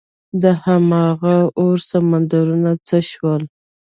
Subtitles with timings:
[0.41, 3.41] دهمغه اور سمندران څه شول؟